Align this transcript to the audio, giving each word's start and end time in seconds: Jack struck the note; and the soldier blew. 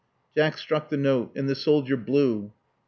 Jack 0.35 0.57
struck 0.57 0.89
the 0.89 0.97
note; 0.97 1.31
and 1.35 1.47
the 1.47 1.53
soldier 1.53 1.95
blew. 1.95 2.53